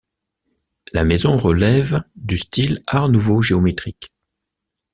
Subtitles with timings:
[0.93, 4.09] La maison relève du style Art nouveau géométrique.